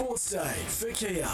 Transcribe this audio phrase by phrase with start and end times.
[0.00, 1.28] Sports Day for Kia.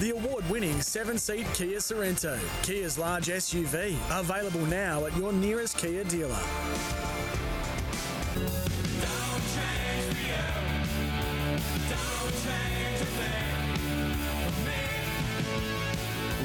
[0.00, 5.76] The award winning seven seat Kia Sorento, Kia's large SUV, available now at your nearest
[5.76, 6.40] Kia dealer.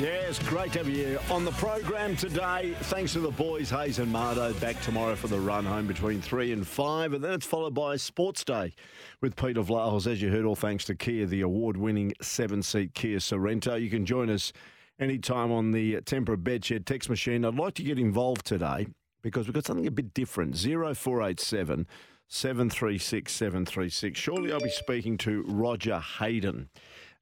[0.03, 2.75] Yes, great to have you on the program today.
[2.81, 4.59] Thanks to the boys, Hayes and Mardo.
[4.59, 7.95] Back tomorrow for the run home between three and five, and then it's followed by
[7.95, 8.73] Sports Day
[9.21, 10.05] with Peter Vlahos.
[10.05, 13.81] As you heard, all thanks to Kia, the award-winning seven-seat Kia Sorento.
[13.81, 14.51] You can join us
[14.99, 17.45] anytime on the Tempera Bedshed text machine.
[17.45, 18.87] I'd like to get involved today
[19.21, 20.57] because we've got something a bit different.
[20.57, 21.87] 0487
[22.27, 24.19] 736 736.
[24.19, 26.67] Surely I'll be speaking to Roger Hayden,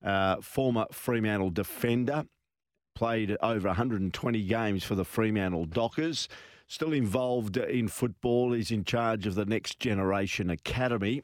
[0.03, 2.25] uh, former Fremantle defender
[3.02, 6.30] played over 120 games for the Fremantle Dockers.
[6.67, 8.53] Still involved in football.
[8.53, 11.23] He's in charge of the Next Generation Academy.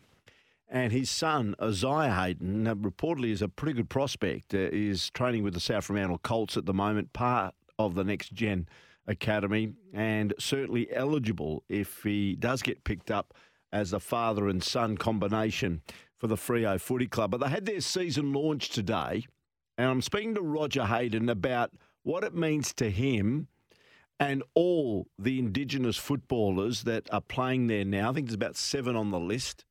[0.68, 4.56] And his son, Isaiah Hayden, reportedly is a pretty good prospect.
[4.56, 8.34] Uh, is training with the South Fremantle Colts at the moment, part of the Next
[8.34, 8.68] Gen
[9.06, 13.36] Academy, and certainly eligible if he does get picked up
[13.72, 15.84] as a father and son combination
[16.18, 17.30] for the Freo Footy Club.
[17.30, 19.28] But they had their season launch today
[19.78, 21.72] and I'm speaking to Roger Hayden about
[22.04, 23.48] what it means to him
[24.20, 28.10] and all the Indigenous footballers that are playing there now.
[28.10, 29.66] I think there's about seven on the list,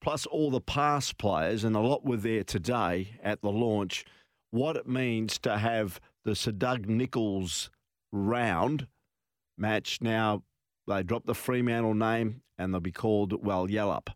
[0.00, 4.04] plus all the past players, and a lot were there today at the launch.
[4.50, 7.70] What it means to have the Sir Doug Nicholls
[8.10, 8.88] round
[9.56, 9.98] match.
[10.00, 10.42] Now,
[10.86, 14.08] they drop the Fremantle name and they'll be called Walyalup.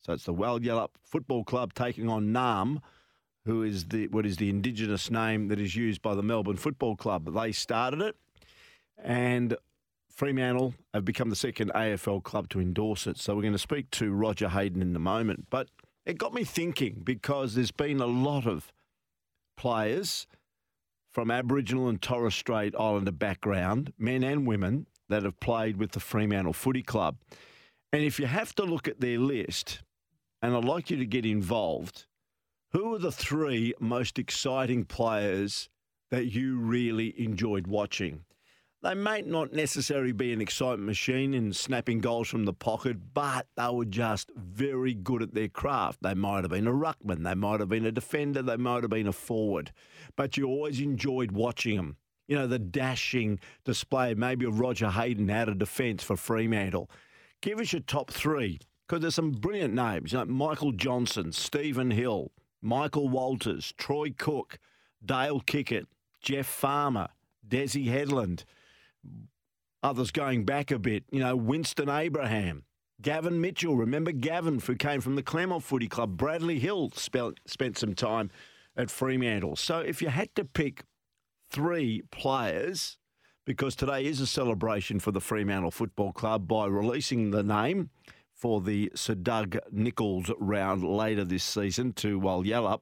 [0.00, 2.80] So it's the Walyalup Football Club taking on Naarm
[3.46, 6.96] who is the what is the indigenous name that is used by the Melbourne Football
[6.96, 7.32] Club.
[7.34, 8.16] They started it,
[9.02, 9.56] and
[10.10, 13.16] Fremantle have become the second AFL club to endorse it.
[13.16, 15.46] So we're going to speak to Roger Hayden in a moment.
[15.48, 15.68] But
[16.04, 18.72] it got me thinking because there's been a lot of
[19.56, 20.26] players
[21.10, 26.00] from Aboriginal and Torres Strait Islander background, men and women, that have played with the
[26.00, 27.16] Fremantle Footy Club.
[27.92, 29.82] And if you have to look at their list,
[30.40, 32.06] and I'd like you to get involved,
[32.72, 35.68] who are the three most exciting players
[36.10, 38.24] that you really enjoyed watching?
[38.82, 43.46] They may not necessarily be an excitement machine in snapping goals from the pocket, but
[43.56, 45.98] they were just very good at their craft.
[46.02, 48.90] They might have been a ruckman, they might have been a defender, they might have
[48.90, 49.72] been a forward,
[50.16, 51.96] but you always enjoyed watching them.
[52.26, 56.88] You know, the dashing display, maybe of Roger Hayden out of defence for Fremantle.
[57.42, 60.14] Give us your top three, because there's some brilliant names.
[60.14, 62.30] like Michael Johnson, Stephen Hill,
[62.62, 64.58] Michael Walters, Troy Cook,
[65.04, 65.86] Dale Kickett,
[66.20, 67.08] Jeff Farmer,
[67.46, 68.44] Desi Headland,
[69.82, 72.64] others going back a bit, you know, Winston Abraham,
[73.00, 73.76] Gavin Mitchell.
[73.76, 76.16] Remember Gavin, who came from the Claremont Footy Club.
[76.16, 78.30] Bradley Hill spent, spent some time
[78.76, 79.56] at Fremantle.
[79.56, 80.84] So if you had to pick
[81.50, 82.98] three players,
[83.46, 87.90] because today is a celebration for the Fremantle Football Club by releasing the name
[88.40, 92.80] for the Sir Doug Nicholls round later this season to Walyalup.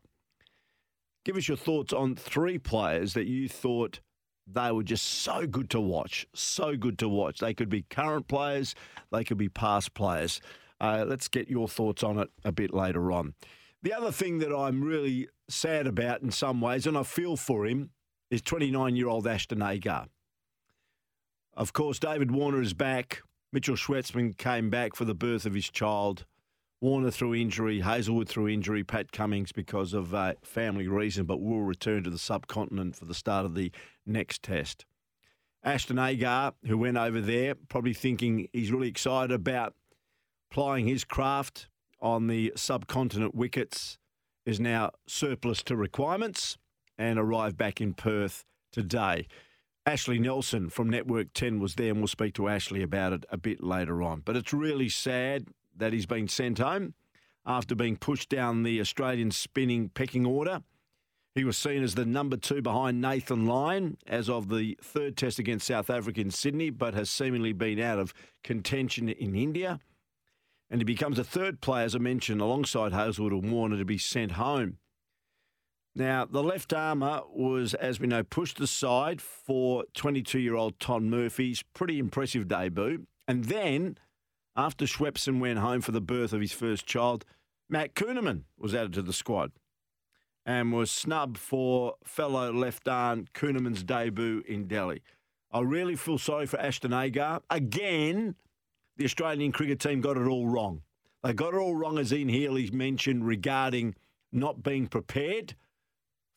[1.25, 3.99] Give us your thoughts on three players that you thought
[4.47, 7.41] they were just so good to watch, so good to watch.
[7.41, 8.77] They could be current players,
[9.11, 10.41] they could be past players.
[10.81, 13.35] Uh, let's get your thoughts on it a bit later on.
[13.83, 17.67] The other thing that I'm really sad about in some ways, and I feel for
[17.67, 17.91] him,
[18.31, 20.07] is 29 year old Ashton Agar.
[21.55, 23.23] Of course, David Warner is back.
[23.53, 26.27] Mitchell Swepson came back for the birth of his child.
[26.81, 31.63] Warner through injury, Hazlewood through injury, Pat Cummins because of uh, family reason, but will
[31.63, 33.73] return to the subcontinent for the start of the
[34.07, 34.85] next test.
[35.65, 39.75] Ashton Agar, who went over there, probably thinking he's really excited about
[40.51, 41.69] plying his craft
[42.01, 43.99] on the subcontinent wickets,
[44.47, 46.59] is now surplus to requirements
[46.97, 49.27] and arrived back in Perth today.
[49.89, 53.39] Ashley Nelson from Network 10 was there, and we'll speak to Ashley about it a
[53.39, 54.21] bit later on.
[54.21, 56.93] But it's really sad that he's been sent home
[57.47, 60.63] after being pushed down the Australian spinning pecking order.
[61.35, 65.39] He was seen as the number two behind Nathan Lyon as of the third test
[65.39, 68.13] against South Africa in Sydney, but has seemingly been out of
[68.45, 69.81] contention in India.
[70.69, 73.97] and he becomes the third player, as I mentioned, alongside Hazlewood and Warner to be
[73.97, 74.77] sent home.
[75.99, 81.03] Now, the left armour was, as we know, pushed aside for 22 year old Todd
[81.03, 83.09] Murphy's pretty impressive debut.
[83.27, 83.99] And then,
[84.55, 87.25] after Swepson went home for the birth of his first child,
[87.69, 89.51] Matt Kuhnemann was added to the squad
[90.47, 95.03] and was snubbed for fellow left arm Kuhnemann's debut in Delhi.
[95.51, 97.41] I really feel sorry for Ashton Agar.
[97.51, 98.37] Again,
[98.97, 100.83] the Australian cricket team got it all wrong.
[101.25, 103.97] They got it all wrong, as Ian Healy mentioned, regarding
[104.31, 105.57] not being prepared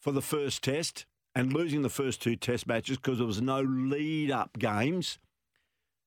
[0.01, 3.61] for the first test and losing the first two test matches because there was no
[3.61, 5.19] lead up games.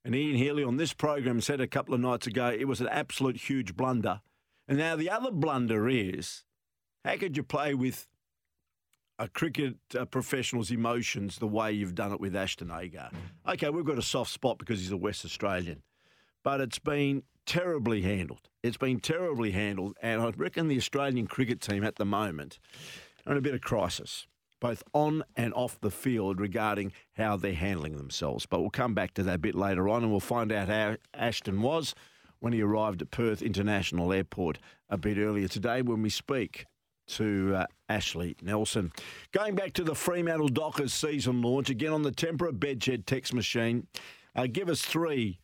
[0.04, 2.88] And Ian Healy on this program said a couple of nights ago it was an
[2.88, 4.20] absolute huge blunder.
[4.68, 6.44] And now the other blunder is
[7.04, 8.06] how could you play with
[9.18, 13.10] a cricket uh, professional's emotions the way you've done it with Ashton Agar?
[13.48, 15.82] Okay, we've got a soft spot because he's a West Australian,
[16.42, 18.48] but it's been terribly handled.
[18.62, 22.58] It's been terribly handled, and I reckon the Australian cricket team at the moment
[23.26, 24.26] in a bit of crisis,
[24.60, 28.46] both on and off the field regarding how they're handling themselves.
[28.46, 30.96] But we'll come back to that a bit later on, and we'll find out how
[31.14, 31.94] Ashton was
[32.40, 36.66] when he arrived at Perth International Airport a bit earlier today when we speak
[37.06, 38.92] to uh, Ashley Nelson.
[39.32, 43.86] Going back to the Fremantle Dockers season launch, again on the Tempera Bedshed text machine,
[44.34, 45.38] uh, give us three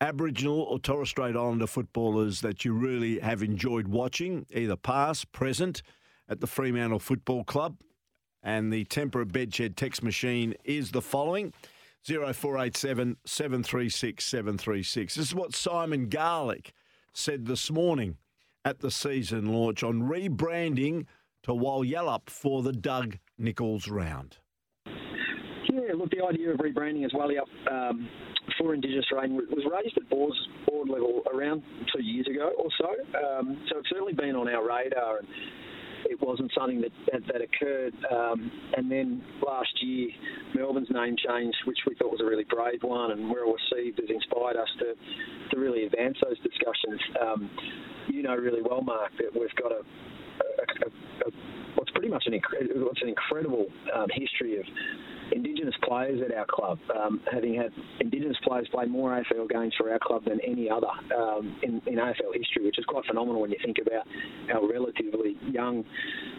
[0.00, 5.82] Aboriginal or Torres Strait Islander footballers that you really have enjoyed watching, either past, present,
[6.32, 7.76] at the Fremantle Football Club.
[8.42, 11.52] And the Tempera Bedshed text machine is the following
[12.04, 15.14] 0487 736 736.
[15.14, 16.72] This is what Simon Garlick
[17.12, 18.16] said this morning
[18.64, 21.06] at the season launch on rebranding
[21.44, 24.38] to Walyalup for the Doug Nicholls round.
[24.86, 28.08] Yeah, look, the idea of rebranding as Walyalup um,
[28.58, 30.32] for Indigenous rain was raised at board,
[30.66, 31.62] board level around
[31.94, 32.88] two years ago or so.
[33.18, 35.18] Um, so it's certainly been on our radar.
[35.18, 35.28] And,
[36.06, 37.94] it wasn't something that that, that occurred.
[38.10, 40.08] Um, and then last year,
[40.54, 44.10] Melbourne's name change, which we thought was a really brave one and well received, has
[44.10, 44.94] inspired us to
[45.50, 47.00] to really advance those discussions.
[47.20, 47.50] Um,
[48.08, 51.51] you know really well, Mark, that we've got a, a, a, a
[51.82, 52.40] what's pretty much an
[52.76, 54.64] what's an incredible um, history of
[55.32, 59.90] Indigenous players at our club, um, having had Indigenous players play more AFL games for
[59.90, 60.86] our club than any other
[61.16, 64.06] um, in, in, AFL history, which is quite phenomenal when you think about
[64.54, 65.84] our relatively young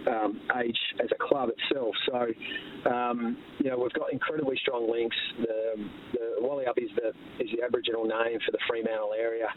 [0.08, 1.96] um, age as a club itself.
[2.08, 5.18] So, um, you know, we've got incredibly strong links.
[5.42, 7.10] The, the Walyalup is the
[7.44, 9.48] is the Aboriginal name for the Fremantle area.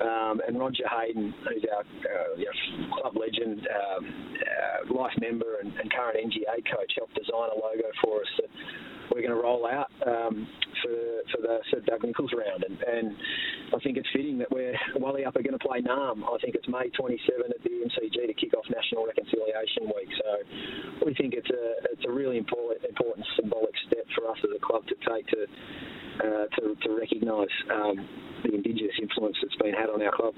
[0.00, 4.06] Um, and Roger Hayden, who's our uh, you know, club legend, um,
[4.38, 8.50] uh, life member, and, and, current NGA coach, helped design a logo for us that
[9.12, 10.46] we're going to roll out um,
[10.82, 10.96] for,
[11.32, 12.64] for the Sir Doug Nicholls round.
[12.64, 13.16] And, and,
[13.68, 16.24] I think it's fitting that we're Walyalup are going to play Naarm.
[16.24, 20.08] I think it's May 27 at the MCG to kick off National Reconciliation Week.
[20.16, 24.56] So we think it's a it's a really important important symbolic step for us as
[24.56, 25.44] a club to take to
[26.24, 28.08] uh, to, to recognise um,
[28.42, 30.34] the Indigenous influence that's been had on our club.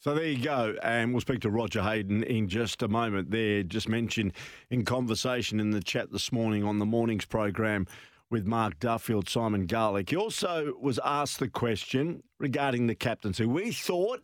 [0.00, 3.30] So there you go, and we'll speak to Roger Hayden in just a moment.
[3.30, 4.32] There, just mentioned
[4.70, 7.86] in conversation in the chat this morning on the morning's program
[8.30, 10.08] with Mark Duffield, Simon Garlick.
[10.08, 13.44] He also was asked the question regarding the captaincy.
[13.44, 14.22] We thought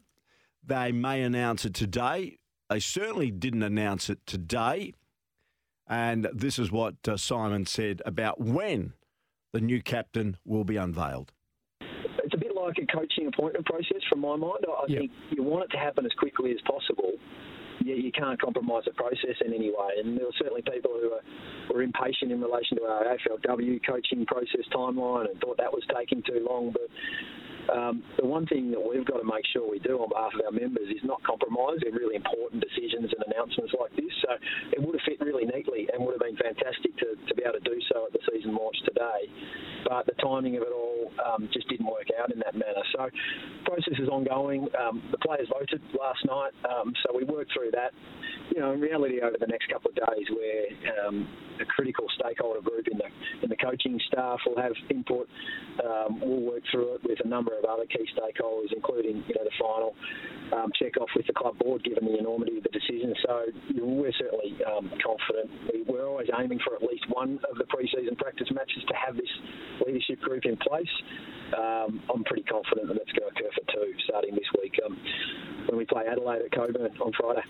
[0.64, 2.38] they may announce it today.
[2.70, 4.94] They certainly didn't announce it today.
[5.86, 8.94] And this is what uh, Simon said about when
[9.52, 11.32] the new captain will be unveiled
[12.66, 14.66] like a coaching appointment process from my mind.
[14.66, 14.98] I yep.
[15.00, 17.12] think you want it to happen as quickly as possible.
[17.84, 20.02] Yet you can't compromise the process in any way.
[20.02, 21.24] And there were certainly people who were,
[21.70, 26.22] were impatient in relation to our AFLW coaching process timeline and thought that was taking
[26.26, 26.72] too long.
[26.72, 26.88] But
[27.70, 30.42] um, the one thing that we've got to make sure we do on behalf of
[30.46, 34.10] our members is not compromise really important decisions and announcements like this.
[34.24, 34.30] So
[34.72, 37.60] it would have fit really neatly and would have been fantastic to, to be able
[37.60, 39.20] to do so at the season launch today.
[39.84, 42.84] But the timing of it all um, just didn't work out in that manner.
[42.94, 43.08] So
[43.64, 44.68] process is ongoing.
[44.78, 47.92] Um, the players voted last night, um, so we worked through that.
[48.54, 51.26] You know, in reality, over the next couple of days, where um,
[51.60, 53.08] a critical stakeholder group in the
[53.42, 55.28] in the coaching staff will have input.
[55.82, 59.44] Um, we'll work through it with a number of other key stakeholders, including you know
[59.44, 59.94] the final
[60.80, 63.14] check off with the club board, given the enormity of the decision.
[63.24, 64.58] So we're certainly
[65.02, 65.50] confident.
[65.88, 69.16] We, are always aiming for at least one of the pre-season practice matches to have
[69.16, 69.30] this
[69.86, 70.90] leadership group in place.
[71.56, 74.98] Um, I'm pretty confident that that's going to occur for two starting this week um,
[75.68, 77.42] when we play Adelaide at Cockburn on Friday.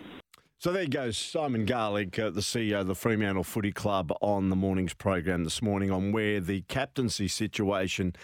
[0.58, 4.56] So there goes Simon Garlick, uh, the CEO of the Fremantle Footy Club, on the
[4.56, 8.14] morning's program this morning on where the captaincy situation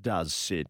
[0.00, 0.68] does sit.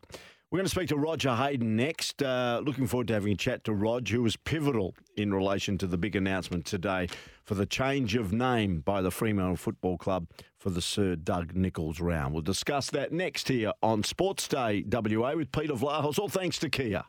[0.51, 2.21] We're going to speak to Roger Hayden next.
[2.21, 5.87] Uh, looking forward to having a chat to Rog, who was pivotal in relation to
[5.87, 7.07] the big announcement today
[7.45, 10.27] for the change of name by the Fremantle Football Club
[10.59, 12.35] for the Sir Doug Nicholls round.
[12.35, 16.69] We'll discuss that next here on Sports Day WA with Peter Vlahos, all thanks to
[16.69, 17.05] Kia.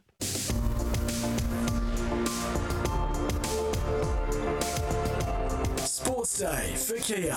[6.21, 7.35] Sports Day for Kia.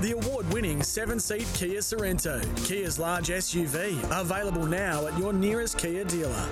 [0.00, 5.76] The award winning seven seat Kia Sorento, Kia's large SUV, available now at your nearest
[5.78, 6.46] Kia dealer.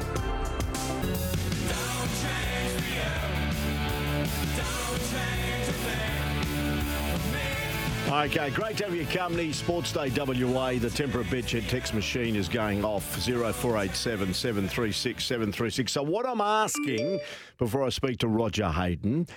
[8.08, 9.52] Okay, great to have your company.
[9.52, 15.92] Sports Day WA, the Tempera Bedshed text machine is going off 0487 736 736.
[15.92, 17.20] So, what I'm asking
[17.56, 19.28] before I speak to Roger Hayden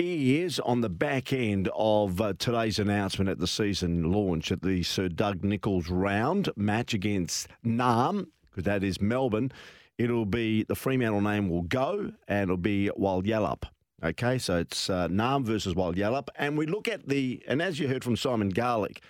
[0.00, 4.82] is on the back end of uh, today's announcement at the season launch at the
[4.82, 9.52] Sir Doug Nicholls round match against Naarm, because that is Melbourne.
[9.98, 13.64] It'll be the Fremantle name will go and it'll be Walyalup.
[14.02, 16.28] Okay, so it's uh, Naarm versus Walyalup.
[16.36, 19.02] And we look at the, and as you heard from Simon Garlick,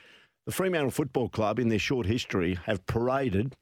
[0.44, 3.54] the Fremantle Football Club in their short history have paraded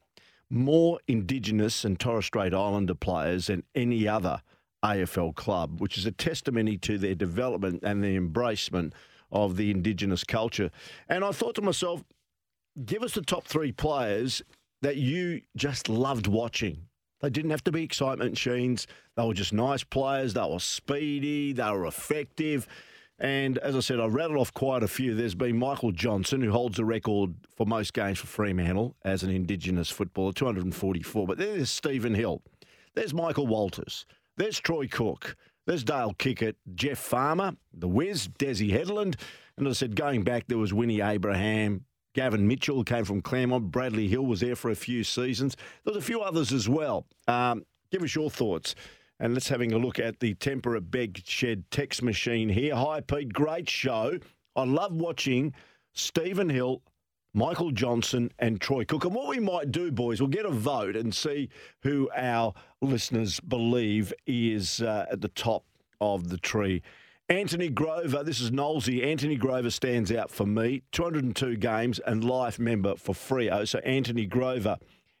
[0.49, 4.41] more Indigenous and Torres Strait Islander players than any other
[4.83, 8.93] AFL club, which is a testimony to their development and the embracement
[9.31, 10.71] of the Indigenous culture.
[11.07, 12.03] And I thought to myself,
[12.85, 14.41] give us the top three players
[14.81, 16.85] that you just loved watching.
[17.21, 18.87] They didn't have to be excitement machines.
[19.15, 20.33] They were just nice players.
[20.33, 21.51] They were speedy.
[21.51, 22.67] They were effective.
[23.19, 25.13] And as I said, I rattled off quite a few.
[25.13, 29.29] There's been Michael Johnson, who holds the record for most games for Fremantle as an
[29.29, 31.27] Indigenous footballer, 244.
[31.27, 32.41] But there's Stephen Hill.
[32.95, 34.05] There's Michael Walters.
[34.39, 35.35] There's Troy Cook.
[35.67, 39.17] There's Dale Kickett, Jeff Farmer, the Wiz, Desi Headland.
[39.57, 41.83] And I said, going back, there was Winnie Abraham,
[42.15, 43.69] Gavin Mitchell came from Claremont.
[43.69, 45.57] Bradley Hill was there for a few seasons.
[45.83, 47.05] There's a few others as well.
[47.27, 48.75] Um, give us your thoughts.
[49.19, 52.75] And let's having a look at the Tempera Bed Shed text machine here.
[52.75, 53.33] Hi, Pete.
[53.33, 54.19] Great show.
[54.55, 55.53] I love watching
[55.93, 56.81] Stephen Hill
[57.33, 59.05] Michael Johnson and Troy Cook.
[59.05, 61.49] And what we might do, boys, we'll get a vote and see
[61.83, 65.65] who our listeners believe is uh, at the top
[66.01, 66.81] of the tree.
[67.29, 69.05] Anthony Grover, this is Knowlesy.
[69.05, 70.81] Anthony Grover stands out for me.
[70.91, 73.67] 202 games and life member for Freo.
[73.67, 74.77] So Anthony Grover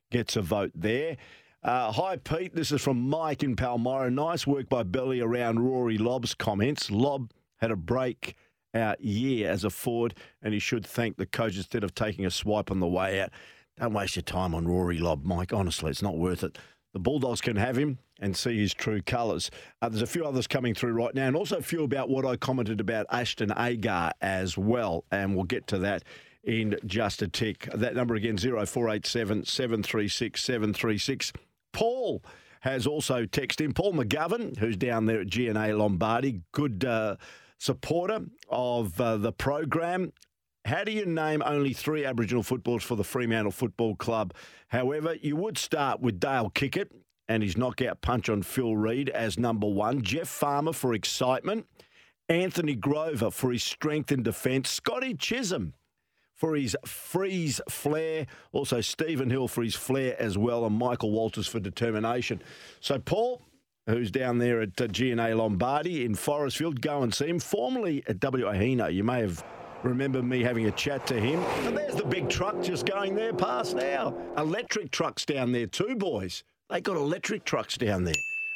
[0.09, 1.17] gets a vote there.
[1.61, 2.55] Uh, hi, Pete.
[2.55, 4.09] This is from Mike in Palmyra.
[4.09, 6.89] Nice work by Belly around Rory Lobb's comments.
[6.89, 8.35] Lobb had a break
[8.73, 12.31] out year as a forward, and he should thank the coach instead of taking a
[12.31, 13.31] swipe on the way out.
[13.79, 15.53] Don't waste your time on Rory Lobb, Mike.
[15.53, 16.57] Honestly, it's not worth it.
[16.93, 19.51] The Bulldogs can have him and see his true colours.
[19.81, 22.25] Uh, there's a few others coming through right now, and also a few about what
[22.25, 26.03] I commented about Ashton Agar as well, and we'll get to that
[26.43, 27.69] in just a tick.
[27.73, 31.33] That number again, 0487 736 736.
[31.71, 32.23] Paul
[32.61, 33.73] has also texted in.
[33.73, 37.15] Paul McGovern, who's down there at GNA Lombardi, good uh,
[37.59, 40.11] supporter of uh, the program.
[40.65, 44.33] How do you name only three Aboriginal footballers for the Fremantle Football Club?
[44.69, 46.91] However, you would start with Dale Kickett
[47.27, 51.67] and his knockout punch on Phil Reid as number one, Jeff Farmer for excitement,
[52.27, 55.73] Anthony Grover for his strength in defence, Scotty Chisholm
[56.33, 61.47] for his freeze flair, also Stephen Hill for his flair as well, and Michael Walters
[61.47, 62.41] for determination.
[62.79, 63.41] So, Paul,
[63.89, 66.81] who's down there at uh, GNA Lombardi in Forestfield.
[66.81, 67.39] Go and see him.
[67.39, 68.93] Formerly at WA Hino.
[68.93, 69.43] You may have
[69.83, 71.39] remember me having a chat to him.
[71.65, 74.13] And there's the big truck just going there past now.
[74.37, 76.43] Electric trucks down there too, boys.
[76.69, 78.13] They got electric trucks down there.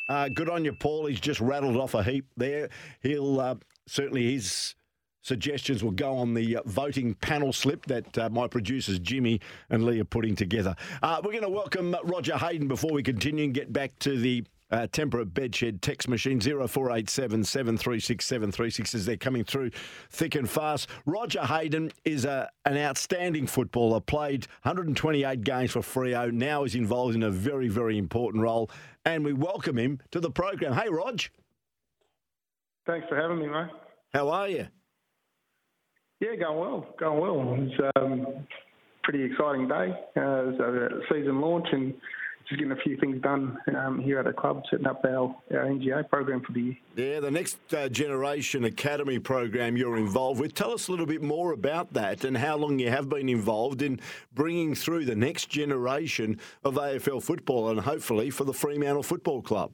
[0.10, 1.06] Uh, good on you, Paul.
[1.08, 2.70] He's just rattled off a heap there.
[3.02, 3.56] He'll uh,
[3.88, 4.76] certainly his
[5.22, 9.86] suggestions will go on the uh, voting panel slip that uh, my producers Jimmy and
[9.86, 10.76] Lee are putting together.
[11.02, 14.44] Uh, we're going to welcome Roger Hayden before we continue and get back to the
[14.74, 19.70] uh, Tempera Bedshed text machine 0487 736 736 as they're coming through
[20.10, 20.90] thick and fast.
[21.06, 27.16] Roger Hayden is a, an outstanding footballer, played 128 games for Freo, now is involved
[27.16, 28.70] in a very, very important role,
[29.06, 30.74] and we welcome him to the program.
[30.74, 31.22] Hey, Rog.
[32.88, 33.70] Thanks for having me, mate.
[34.12, 34.68] How are you?
[36.20, 37.58] Yeah, going well, going well.
[37.60, 38.26] It's um,
[39.04, 39.92] pretty exciting day.
[40.16, 41.94] Uh, so season launch and
[42.48, 45.66] just getting a few things done um, here at the club, setting up our, our
[45.66, 46.78] NGA program for the year.
[46.96, 50.54] Yeah, the next uh, generation academy program you're involved with.
[50.54, 53.82] Tell us a little bit more about that and how long you have been involved
[53.82, 54.00] in
[54.34, 59.72] bringing through the next generation of AFL football and hopefully for the Fremantle Football Club.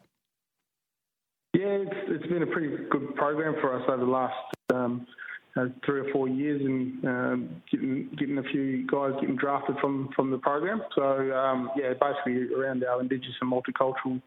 [1.54, 4.36] Yeah, it's, it's been a pretty good program for us over the last
[4.74, 5.08] um,
[5.86, 10.32] three or four years and um, getting getting a few guys getting drafted from from
[10.32, 10.82] the program.
[10.96, 14.22] So um, yeah, basically around our Indigenous and multicultural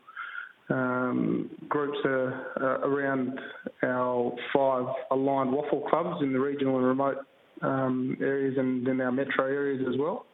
[0.71, 3.39] um, groups are, uh, around
[3.83, 7.19] our five aligned WAFL clubs in the regional and remote
[7.63, 10.27] um, areas and in our metro areas as well.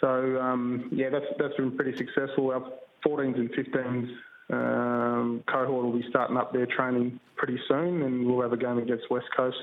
[0.00, 2.50] So um, yeah, that's that's been pretty successful.
[2.50, 2.72] Our
[3.06, 4.08] 14s and 15s
[4.50, 8.78] um, cohort will be starting up their training pretty soon, and we'll have a game
[8.78, 9.56] against West Coast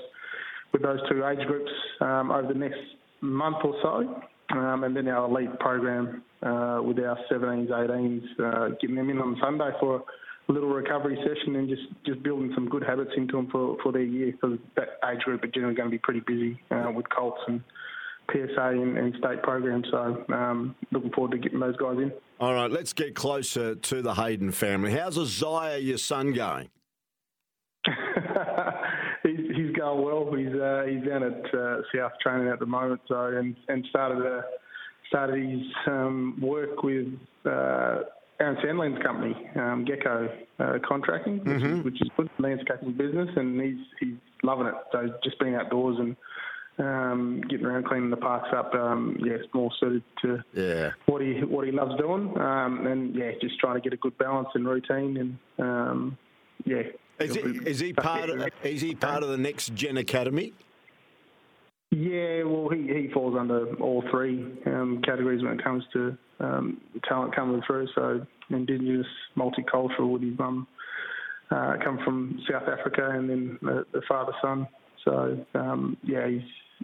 [0.74, 1.72] with those two age groups
[2.02, 2.80] um, over the next
[3.22, 4.22] month or so.
[4.58, 9.20] Um, and then our elite program uh, with our 17s, 18s, uh, getting them in
[9.20, 10.04] on Sunday for
[10.48, 13.92] a little recovery session and just, just building some good habits into them for, for
[13.92, 17.06] their year because that age group are generally going to be pretty busy uh, with
[17.10, 17.62] Colts and
[18.32, 19.88] PSA and, and state programs.
[19.92, 22.14] So um, looking forward to getting those guys in.
[22.40, 24.92] All right, let's get closer to the Hayden family.
[24.92, 26.70] How's Isaiah, your son, going?
[29.28, 30.32] he's, he's going well.
[30.34, 34.26] He's uh, he's down at uh, South training at the moment, so and and started
[34.26, 34.44] a,
[35.08, 37.08] started his um, work with
[37.46, 38.00] uh,
[38.40, 40.30] Aaron Sandlin's company, um, Gecko
[40.60, 41.80] uh, Contracting, which, mm-hmm.
[41.80, 44.76] is, which is good landscaping business, and he's he's loving it.
[44.92, 46.16] So just being outdoors and
[46.80, 50.92] um, getting around cleaning the parks up, um, yeah, it's more suited to yeah.
[51.08, 54.18] what he what he loves doing, um, and yeah, just trying to get a good
[54.18, 56.18] balance and routine, and um,
[56.66, 56.84] yeah.
[57.20, 60.54] Is he, is he part of is he part of the next gen academy?
[61.92, 66.82] Yeah, well, he, he falls under all three um, categories when it comes to um,
[67.08, 67.88] talent coming through.
[67.96, 69.08] So, Indigenous,
[69.38, 70.68] multicultural with his mum,
[71.50, 74.68] uh, come from South Africa, and then the, the father son.
[75.06, 76.42] So, um, yeah, he's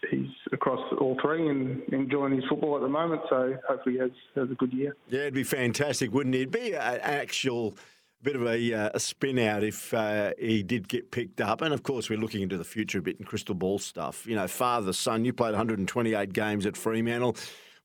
[0.09, 3.21] he's across all three and enjoying his football at the moment.
[3.29, 4.95] So hopefully he has, has a good year.
[5.09, 6.41] Yeah, it'd be fantastic, wouldn't it?
[6.41, 7.75] It'd be an actual
[8.23, 11.61] bit of a, uh, a spin out if uh, he did get picked up.
[11.61, 14.25] And of course, we're looking into the future a bit in crystal ball stuff.
[14.25, 17.35] You know, father, son, you played 128 games at Fremantle.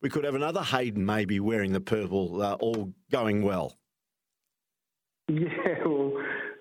[0.01, 3.77] We could have another Hayden maybe wearing the purple, uh, all going well.
[5.29, 6.13] Yeah, well,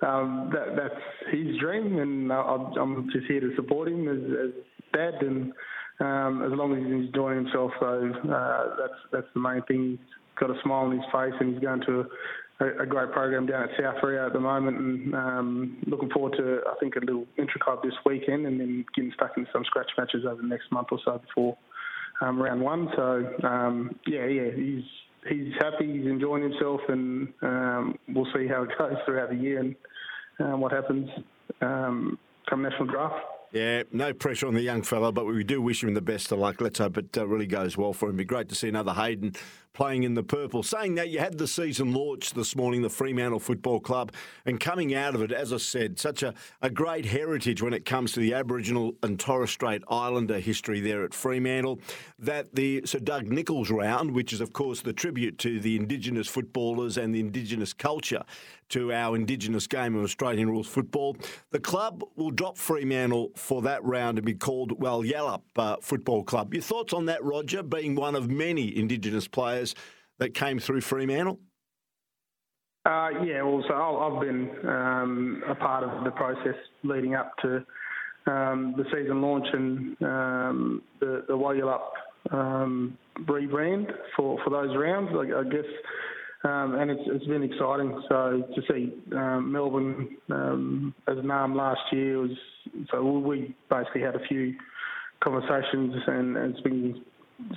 [0.01, 4.63] um, that, that's his dream, and I'm just here to support him as, as
[4.93, 5.53] dad, and
[5.99, 9.91] um, as long as he's enjoying himself, so uh, that's that's the main thing.
[9.91, 12.05] He's got a smile on his face, and he's going to
[12.59, 16.61] a, great program down at South Freo at the moment, and um, looking forward to
[16.67, 19.91] I think a little intra club this weekend, and then getting stuck into some scratch
[19.97, 21.57] matches over the next month or so before
[22.21, 22.89] um, round one.
[22.95, 24.83] So um, yeah, yeah, he's
[25.29, 29.59] he's happy, he's enjoying himself, and um, we'll see how it goes throughout the year
[29.59, 29.75] and
[30.39, 31.09] uh, what happens
[31.61, 32.17] um,
[32.49, 33.15] come national draft.
[33.53, 36.39] Yeah, no pressure on the young fella, but we do wish him the best of
[36.39, 36.59] luck.
[36.59, 38.15] Let's hope it uh, really goes well for him.
[38.15, 39.33] It'd be great to see another Hayden
[39.73, 40.63] playing in the purple.
[40.63, 44.11] Saying that, you had the season launch this morning, the Fremantle Football Club,
[44.45, 47.85] and coming out of it, as I said, such a, a great heritage when it
[47.85, 51.79] comes to the Aboriginal and Torres Strait Islander history there at Fremantle.
[52.19, 56.27] That the Sir Doug Nicholls round, which is, of course, the tribute to the Indigenous
[56.27, 58.23] footballers and the Indigenous culture
[58.69, 61.15] to our Indigenous game of Australian rules football.
[61.51, 66.23] The club will drop Fremantle for that round and be called, well, Yallop uh, Football
[66.23, 66.53] Club.
[66.53, 69.75] Your thoughts on that, Roger, being one of many Indigenous players
[70.19, 71.39] that came through Fremantle?
[72.85, 77.65] Uh, yeah, well, so I've been um, a part of the process leading up to
[78.27, 81.81] um, the season launch and um, the, the Walyalup
[82.31, 85.09] um, rebrand for, for those rounds.
[85.13, 85.65] I, I guess,
[86.43, 88.01] um, and it's, it's been exciting.
[88.09, 92.31] So to see um, Melbourne um, as Naarm last year was
[92.91, 94.55] so we basically had a few
[95.23, 97.03] conversations and, it's been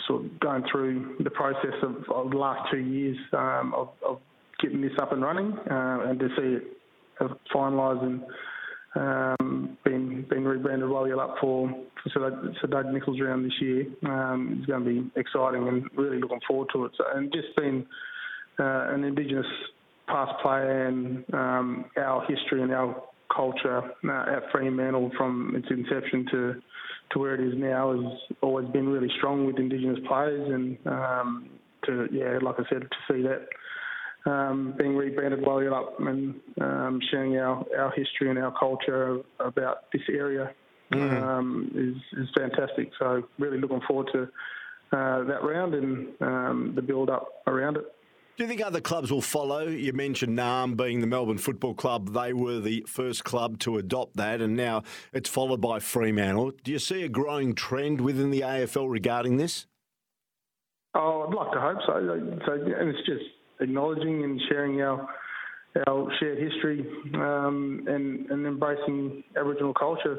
[0.07, 4.21] sort of going through the process of, of the last two years um, of, of,
[4.61, 8.23] getting this up and running, uh, and to see it finalised and
[8.95, 11.71] um, being being rebranded Walyalup for
[12.13, 16.41] for Doug Nicholls round this year um, is going to be exciting and really looking
[16.47, 16.93] forward to it.
[16.99, 17.87] So, and just being
[18.61, 19.47] uh, an Indigenous
[20.07, 23.03] past player and um, our history and our
[23.35, 26.63] culture uh, at Fremantle from its inception to
[27.13, 31.51] to where it is now has always been really strong with Indigenous players, and um,
[31.85, 33.49] to yeah, like I said, to see that
[34.31, 40.03] um, being rebranded Walyalup and um, sharing our, our history and our culture about this
[40.09, 40.53] area
[40.93, 41.23] mm.
[41.23, 42.91] um, is, is fantastic.
[42.99, 44.23] So really looking forward to
[44.93, 47.85] uh, that round and um, the build up around it.
[48.41, 49.67] Do you think other clubs will follow?
[49.67, 52.15] You mentioned Naarm being the Melbourne Football Club.
[52.15, 56.53] They were the first club to adopt that, and now it's followed by Fremantle.
[56.65, 59.67] Do you see a growing trend within the AFL regarding this?
[60.95, 62.41] Oh, I'd like to hope so.
[62.47, 63.25] so and it's just
[63.61, 65.07] acknowledging and sharing our
[65.87, 70.19] our shared history um, and, and embracing Aboriginal culture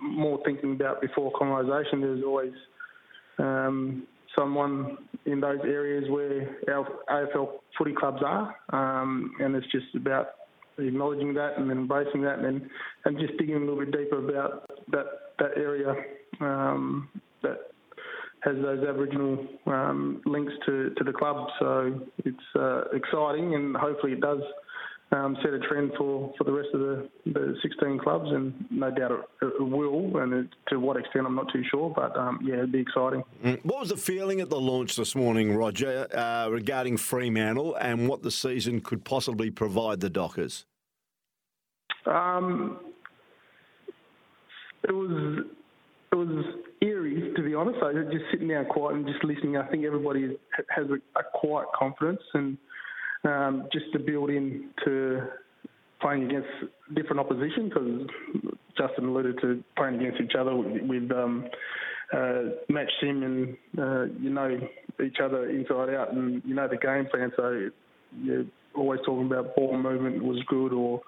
[0.00, 2.52] more thinking about before colonisation, there's always
[3.38, 9.94] um, someone in those areas where our AFL footy clubs are, um, and it's just
[9.94, 10.28] about
[10.78, 12.68] acknowledging that and embracing that, and
[13.04, 15.06] and just digging a little bit deeper about that
[15.38, 15.94] that area
[16.40, 17.08] um,
[17.42, 17.58] that
[18.40, 21.48] has those Aboriginal um, links to, to the club.
[21.58, 24.40] So it's uh, exciting, and hopefully it does
[25.10, 28.90] um, set a trend for, for the rest of the, the 16 clubs, and no
[28.90, 30.18] doubt it, it will.
[30.18, 33.24] And it, to what extent, I'm not too sure, but um, yeah, it'd be exciting.
[33.42, 33.64] Mm.
[33.64, 38.22] What was the feeling at the launch this morning, Roger, uh, regarding Fremantle and what
[38.22, 40.66] the season could possibly provide the Dockers?
[42.04, 42.78] Um,
[44.84, 45.44] it was
[46.10, 46.44] it was
[46.80, 47.78] eerie, to be honest.
[47.82, 49.56] I was just sitting there quiet and just listening.
[49.56, 50.38] I think everybody
[50.70, 52.56] has a, a quiet confidence and
[53.24, 55.22] um, just to build in to
[56.00, 56.48] playing against
[56.94, 58.06] different opposition because
[58.76, 61.48] Justin alluded to playing against each other with, with um,
[62.12, 64.58] uh, match sim and uh, you know
[65.04, 67.32] each other inside out and you know the game plan.
[67.36, 67.68] So
[68.22, 71.00] you're always talking about ball movement was good or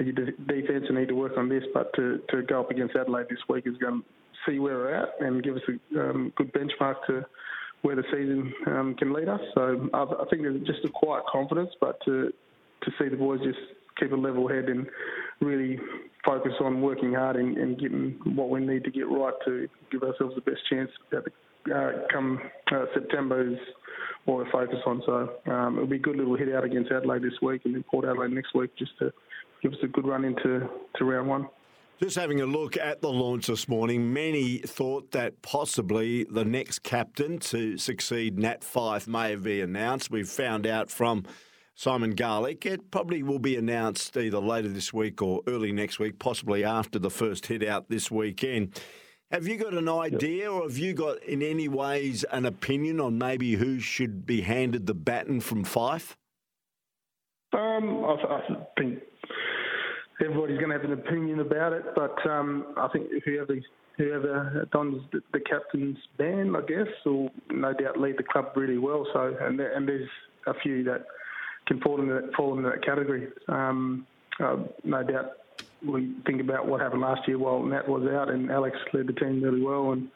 [0.00, 1.64] your defence need to work on this.
[1.72, 4.06] But to, to go up against Adelaide this week is going to
[4.46, 7.24] see where we're at and give us a um, good benchmark to
[7.84, 9.40] where the season um, can lead us.
[9.54, 12.32] So I, think there's just a quiet confidence, but to
[12.82, 13.58] to see the boys just
[14.00, 14.86] keep a level head and
[15.40, 15.78] really
[16.24, 20.02] focus on working hard and, and getting what we need to get right to give
[20.02, 22.40] ourselves the best chance at the, uh, come
[22.72, 23.58] uh, September is
[24.24, 25.02] what we're focused on.
[25.04, 27.84] So um, it'll be a good little hit out against Adelaide this week and then
[27.90, 29.12] Port Adelaide next week just to
[29.62, 31.48] give us a good run into to round one.
[32.00, 36.82] Just having a look at the launch this morning, many thought that possibly the next
[36.82, 40.10] captain to succeed Nat Fyfe may be announced.
[40.10, 41.24] We've found out from
[41.76, 46.18] Simon Garlick it probably will be announced either later this week or early next week,
[46.18, 48.80] possibly after the first hit out this weekend.
[49.30, 53.18] Have you got an idea, or have you got in any ways an opinion on
[53.18, 56.16] maybe who should be handed the baton from Fyfe?
[57.52, 58.40] Um, I, I
[58.76, 59.00] think
[60.20, 63.54] everybody's going to have an opinion about it, but um, I think whoever
[63.96, 68.78] whoever dons the, the, captain's band, I guess, will no doubt lead the club really
[68.78, 69.06] well.
[69.12, 70.08] So, and there, and there's
[70.46, 71.06] a few that
[71.66, 73.28] can fall into that, fall into that category.
[73.48, 74.06] Um,
[74.42, 75.32] uh, no doubt,
[75.86, 79.12] we think about what happened last year while Nat was out, and Alex led the
[79.12, 80.08] team really well, and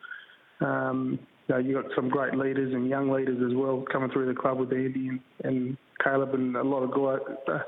[0.61, 4.27] um, you know, you got some great leaders and young leaders as well coming through
[4.27, 7.37] the club with Andy and, and Caleb and a lot of guys.
[7.47, 7.61] Uh,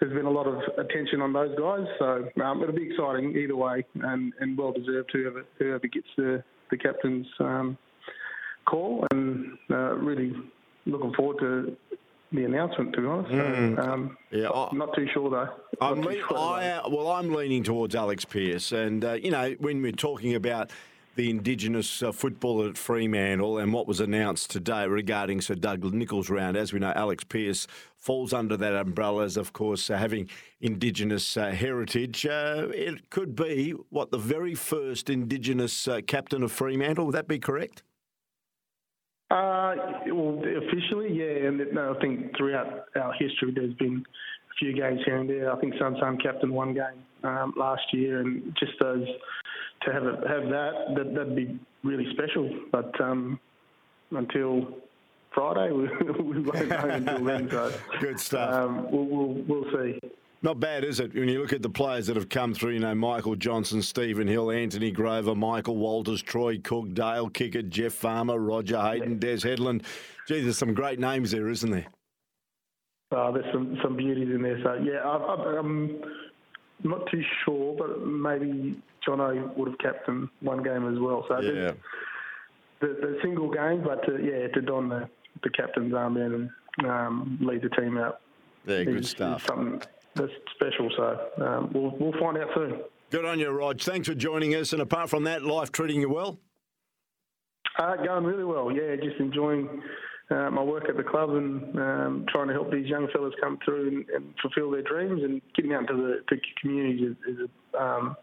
[0.00, 3.56] there's been a lot of attention on those guys, so um, it'll be exciting either
[3.56, 7.78] way, and, and well deserved whoever whoever gets the the captain's um,
[8.66, 10.32] call, and uh, really
[10.86, 11.76] looking forward to
[12.32, 12.94] the announcement.
[12.94, 13.76] To be honest, mm.
[13.76, 15.48] so, um, yeah, I, not too sure though.
[15.80, 19.82] I'm le- sure, I, well, I'm leaning towards Alex Pearce, and uh, you know when
[19.82, 20.70] we're talking about
[21.18, 26.30] the Indigenous uh, football at Fremantle and what was announced today regarding Sir Doug Nicholls
[26.30, 26.56] round.
[26.56, 31.36] As we know, Alex Pearce falls under that umbrella as, of course, uh, having Indigenous
[31.36, 32.24] uh, heritage.
[32.24, 37.06] Uh, it could be, what, the very first Indigenous uh, captain of Fremantle.
[37.06, 37.82] Would that be correct?
[39.32, 39.74] Uh,
[40.06, 44.04] well, officially, yeah, and no, I think throughout our history, there's been
[44.58, 45.52] few games here and there.
[45.52, 49.06] I think Sun Sun captain one game um, last year, and just those
[49.82, 52.50] to have it, have that, that that'd be really special.
[52.72, 53.38] But um,
[54.10, 54.74] until
[55.34, 55.88] Friday, we,
[56.22, 57.50] we won't know until then.
[57.50, 58.52] So good stuff.
[58.52, 59.98] Um, we'll, we'll, we'll see.
[60.40, 61.14] Not bad, is it?
[61.14, 64.28] When you look at the players that have come through, you know, Michael Johnson, Stephen
[64.28, 69.82] Hill, Anthony Grover, Michael Walters, Troy Cook, Dale Kickett, Jeff Farmer, Roger Hayden, Des Headland.
[70.28, 71.86] Gee, there's some great names there, isn't there?
[73.10, 74.60] Oh, there's some, some beauties in there.
[74.62, 76.00] So, yeah, I, I'm
[76.82, 81.24] not too sure, but maybe Jono would have captained one game as well.
[81.28, 81.72] So yeah.
[82.80, 85.08] the, the single game, but to, yeah, to don the,
[85.42, 88.20] the captain's armband and um, lead the team out.
[88.66, 89.42] Yeah, good is, stuff.
[89.42, 89.82] Is something
[90.14, 90.90] that's special.
[90.96, 92.80] So um, we'll we'll find out soon.
[93.10, 93.80] Good on you, Rog.
[93.80, 94.74] Thanks for joining us.
[94.74, 96.38] And apart from that, life treating you well?
[97.78, 98.70] Uh, going really well.
[98.70, 99.82] Yeah, just enjoying
[100.30, 103.58] uh, my work at the club and um, trying to help these young fellas come
[103.64, 107.48] through and, and, fulfil their dreams and getting out into the, the community is, is
[107.74, 108.16] a um,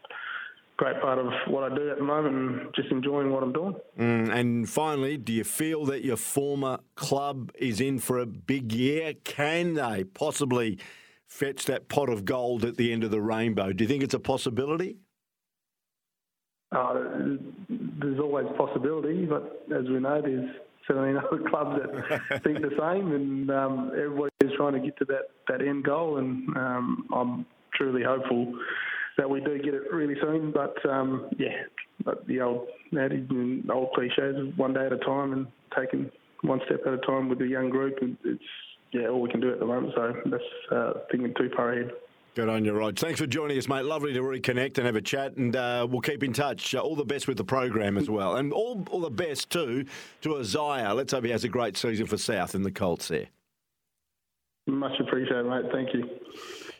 [0.76, 3.74] great part of what I do at the moment and just enjoying what I'm doing.
[3.98, 8.72] Mm, and finally, do you feel that your former club is in for a big
[8.72, 9.14] year?
[9.24, 10.78] Can they possibly
[11.26, 13.72] fetch that pot of gold at the end of the rainbow?
[13.72, 14.98] Do you think it's a possibility?
[16.72, 16.94] Uh,
[17.68, 20.50] there's always possibility, but as we know, there's
[20.88, 25.04] 17 other clubs that think the same, and um, everybody is trying to get to
[25.06, 26.18] that, that end goal.
[26.18, 28.54] And um, I'm truly hopeful
[29.16, 30.52] that we do get it really soon.
[30.52, 31.62] But um, yeah,
[32.04, 32.68] but the old
[33.72, 35.46] old cliches one day at a time and
[35.76, 36.10] taking
[36.42, 37.98] one step at a time with the young group.
[38.24, 38.42] It's
[38.92, 39.92] yeah, all we can do at the moment.
[39.94, 41.92] So that's uh, thinking too far ahead.
[42.36, 42.98] Good on you, Rod.
[42.98, 43.86] Thanks for joining us, mate.
[43.86, 46.74] Lovely to reconnect and have a chat, and uh, we'll keep in touch.
[46.74, 49.86] Uh, all the best with the program as well, and all, all the best too
[50.20, 50.92] to Isaiah.
[50.92, 53.28] Let's hope he has a great season for South in the Colts there.
[54.66, 55.64] Much appreciated, mate.
[55.72, 56.10] Thank you.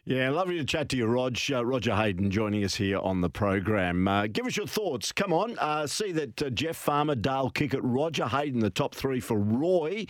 [0.05, 1.39] Yeah, lovely to chat to you, Rog.
[1.51, 4.07] Uh, Roger Hayden joining us here on the program.
[4.07, 5.11] Uh, give us your thoughts.
[5.11, 5.59] Come on.
[5.59, 10.05] Uh, see that uh, Jeff Farmer, Dale Kickett, Roger Hayden, the top three for Roy.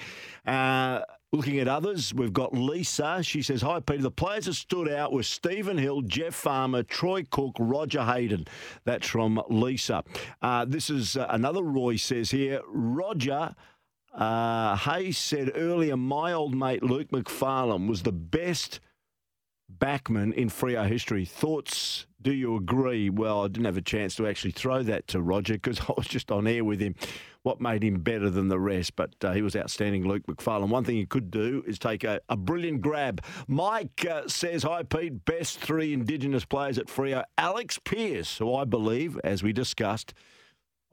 [1.33, 3.21] Looking at others, we've got Lisa.
[3.23, 4.03] She says, Hi, Peter.
[4.03, 8.47] The players that stood out were Stephen Hill, Jeff Farmer, Troy Cook, Roger Hayden.
[8.85, 10.05] That's from Lisa.
[10.41, 13.55] Uh, this is uh, another Roy says here, Roger.
[14.15, 18.81] Uh, Hayes said earlier, my old mate Luke McFarlane was the best
[19.79, 21.25] backman in Freo history.
[21.25, 22.06] Thoughts?
[22.21, 23.11] Do you agree?
[23.11, 26.07] Well, I didn't have a chance to actually throw that to Roger because I was
[26.07, 26.95] just on air with him
[27.43, 28.97] what made him better than the rest.
[28.97, 30.69] But uh, he was outstanding, Luke McFarlane.
[30.69, 33.23] One thing he could do is take a, a brilliant grab.
[33.47, 35.25] Mike uh, says, Hi, Pete.
[35.25, 37.23] Best three Indigenous players at Freo.
[37.39, 40.13] Alex Pearce, who I believe, as we discussed,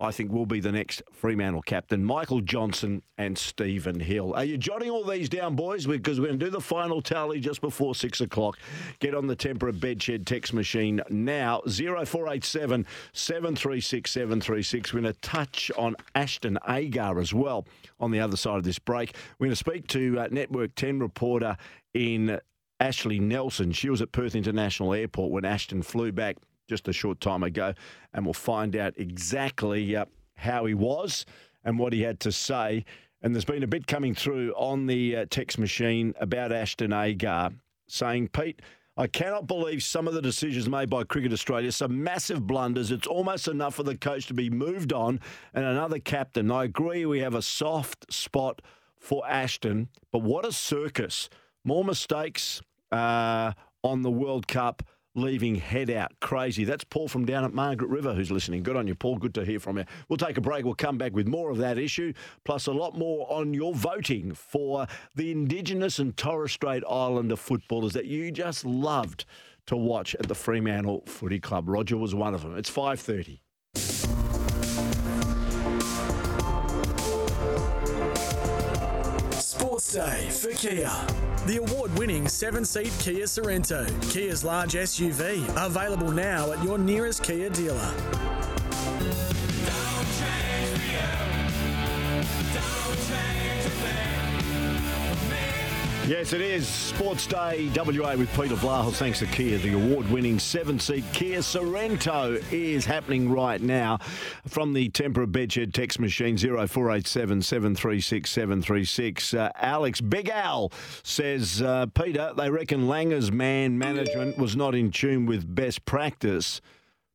[0.03, 4.33] I think will be the next Fremantle captain, Michael Johnson and Stephen Hill.
[4.33, 5.87] Are you jotting all these down, boys?
[5.87, 8.59] Because we're going to do the final tally just before six o'clock.
[8.99, 14.93] Get on the Tempera Bedshed text machine now, 0487 736 736.
[14.93, 17.65] We're going to touch on Ashton Agar as well
[18.01, 19.15] on the other side of this break.
[19.39, 21.55] We're going to speak to uh, Network 10 reporter
[21.93, 22.41] in
[22.81, 23.71] Ashley Nelson.
[23.71, 26.35] She was at Perth International Airport when Ashton flew back
[26.73, 27.71] just a short time ago,
[28.15, 30.05] and we'll find out exactly uh,
[30.35, 31.23] how he was
[31.63, 32.83] and what he had to say.
[33.21, 37.51] And there's been a bit coming through on the uh, text machine about Ashton Agar
[37.87, 38.59] saying, Pete,
[38.97, 41.71] I cannot believe some of the decisions made by Cricket Australia.
[41.71, 42.89] Some massive blunders.
[42.89, 45.19] It's almost enough for the coach to be moved on
[45.53, 46.49] and another captain.
[46.49, 48.63] I agree we have a soft spot
[48.97, 51.29] for Ashton, but what a circus.
[51.63, 54.81] More mistakes uh, on the World Cup
[55.15, 56.11] leaving head out.
[56.19, 56.63] Crazy.
[56.63, 58.63] That's Paul from down at Margaret River who's listening.
[58.63, 59.17] Good on you, Paul.
[59.17, 59.85] Good to hear from you.
[60.09, 60.65] We'll take a break.
[60.65, 64.33] We'll come back with more of that issue, plus a lot more on your voting
[64.33, 69.25] for the Indigenous and Torres Strait Islander footballers that you just loved
[69.67, 71.69] to watch at the Fremantle Footy Club.
[71.69, 72.57] Roger was one of them.
[72.57, 73.39] It's 5.30.
[79.93, 80.89] Day for Kia.
[81.45, 87.21] The award winning seven seat Kia Sorento, Kia's large SUV, available now at your nearest
[87.21, 87.93] Kia dealer.
[96.05, 98.95] Yes, it is Sports Day WA with Peter Vlahos.
[98.95, 99.57] Thanks to Kia.
[99.57, 103.99] The award winning seven seat Kia Sorento is happening right now
[104.45, 109.33] from the Tempera Bedshed text machine 0487 736 736.
[109.33, 114.91] Uh, Alex Big Al says, uh, Peter, they reckon Langer's man management was not in
[114.91, 116.59] tune with best practice.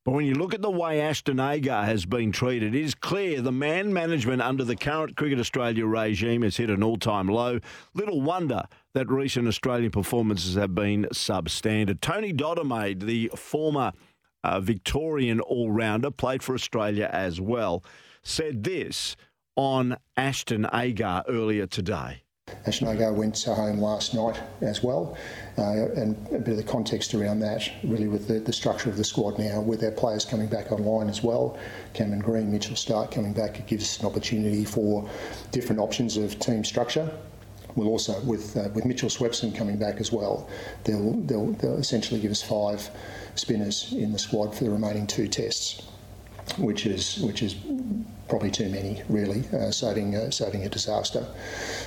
[0.08, 3.42] But when you look at the way Ashton Agar has been treated, it is clear
[3.42, 7.60] the man management under the current Cricket Australia regime has hit an all time low.
[7.92, 8.62] Little wonder
[8.94, 12.00] that recent Australian performances have been substandard.
[12.00, 13.92] Tony Dodemaide, the former
[14.42, 17.84] uh, Victorian all rounder, played for Australia as well,
[18.22, 19.14] said this
[19.56, 22.22] on Ashton Agar earlier today.
[22.66, 25.16] Agar went home last night as well,
[25.56, 28.96] uh, and a bit of the context around that, really with the, the, structure of
[28.96, 31.58] the squad now, with our players coming back online as well,
[31.94, 35.08] Cameron Green, Mitchell Starc coming back, it gives us an opportunity for
[35.50, 37.10] different options of team structure.
[37.74, 40.48] We'll also, with uh, with Mitchell Swepson coming back as well,
[40.84, 42.90] they'll, they'll, they'll essentially give us five
[43.34, 45.82] spinners in the squad for the remaining two tests,
[46.56, 47.56] which is which is
[48.28, 51.26] probably too many, really, uh, saving uh, saving a disaster.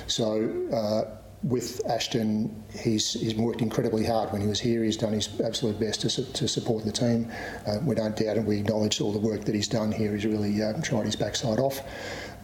[0.06, 0.50] So.
[0.72, 4.84] Uh, with Ashton, he's, he's worked incredibly hard when he was here.
[4.84, 7.30] He's done his absolute best to, su- to support the team.
[7.66, 10.14] Uh, we don't doubt and we acknowledge all the work that he's done here.
[10.14, 11.80] He's really uh, tried his backside off.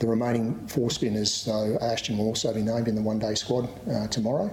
[0.01, 3.69] The remaining four spinners, so Ashton will also be named in the one day squad
[3.89, 4.51] uh, tomorrow.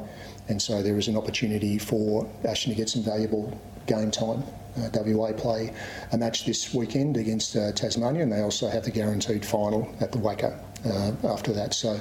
[0.47, 4.43] And so there is an opportunity for Ashton to get some valuable game time
[4.77, 5.73] WA play
[6.11, 10.11] a match this weekend against uh, Tasmania, and they also have the guaranteed final at
[10.11, 11.73] the WACA uh, after that.
[11.73, 11.99] So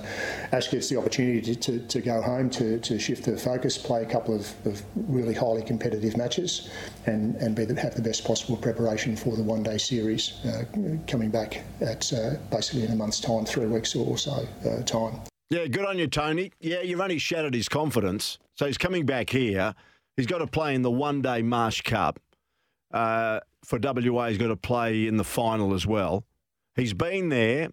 [0.52, 4.02] Ash gets the opportunity to, to, to, go home, to, to shift the focus, play
[4.02, 6.70] a couple of, of really highly competitive matches,
[7.06, 10.64] and, and be the, have the best possible preparation for the one day series uh,
[11.06, 12.12] coming back at
[12.50, 14.46] basically in a month's time, three weeks or so
[14.86, 15.20] time.
[15.50, 16.52] Yeah, good on you, Tony.
[16.60, 18.38] Yeah, you've only shattered his confidence.
[18.56, 19.74] So he's coming back here.
[20.16, 22.18] He's got to play in the one day Marsh Cup.
[22.94, 24.28] Uh, for WA.
[24.28, 26.24] He's got to play in the final as well.
[26.74, 27.68] He's been there.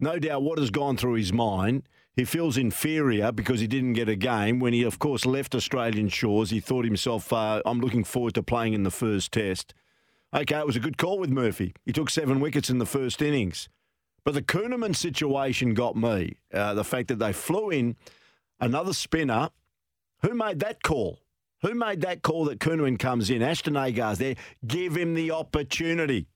[0.00, 1.84] No doubt what has gone through his mind.
[2.16, 4.60] He feels inferior because he didn't get a game.
[4.60, 8.42] When he, of course, left Australian shores, he thought himself, uh, I'm looking forward to
[8.42, 9.74] playing in the first test.
[10.32, 11.74] Okay, it was a good call with Murphy.
[11.84, 13.68] He took seven wickets in the first innings.
[14.24, 16.36] But the Kuhnemann situation got me.
[16.52, 17.96] Uh, the fact that they flew in
[18.60, 19.50] another spinner.
[20.22, 21.20] Who made that call?
[21.64, 23.42] Who made that call that Kuhnemann comes in?
[23.42, 24.34] Ashton Agar's there.
[24.66, 26.26] Give him the opportunity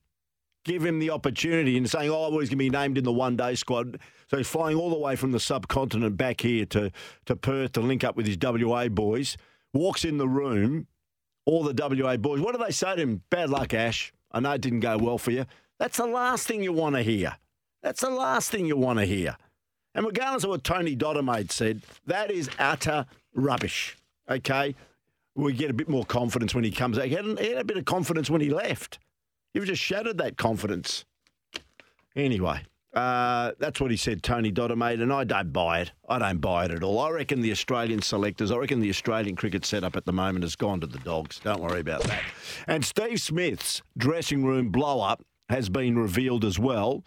[0.65, 3.11] give him the opportunity and saying, oh, well, he's going to be named in the
[3.11, 3.99] one day squad.
[4.29, 6.91] So he's flying all the way from the subcontinent back here to,
[7.25, 9.37] to Perth to link up with his WA boys.
[9.73, 10.87] Walks in the room,
[11.45, 12.39] all the WA boys.
[12.39, 13.23] What do they say to him?
[13.29, 14.13] Bad luck, Ash.
[14.31, 15.45] I know it didn't go well for you.
[15.79, 17.37] That's the last thing you want to hear.
[17.81, 19.37] That's the last thing you want to hear.
[19.95, 23.97] And regardless of what Tony Dodemaide said, that is utter rubbish.
[24.29, 24.75] Okay?
[25.39, 27.05] We get a bit more confidence when he comes out.
[27.05, 28.99] He had, he had a bit of confidence when he left.
[29.53, 31.05] You've just shattered that confidence.
[32.15, 32.61] Anyway,
[32.93, 35.93] uh, that's what he said, Tony Dodemaide, and I don't buy it.
[36.09, 36.99] I don't buy it at all.
[36.99, 40.55] I reckon the Australian selectors, I reckon the Australian cricket setup at the moment has
[40.57, 41.39] gone to the dogs.
[41.39, 42.21] Don't worry about that.
[42.67, 47.03] And Steve Smith's dressing room blow up has been revealed as well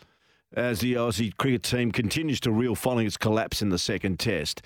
[0.54, 4.62] as the Aussie cricket team continues to reel following its collapse in the second test.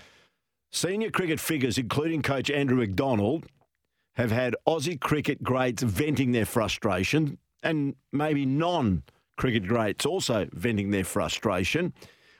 [0.72, 3.46] Senior cricket figures, including coach Andrew McDonald,
[4.16, 9.02] have had Aussie cricket greats venting their frustration and maybe non
[9.36, 11.92] cricket greats also venting their frustration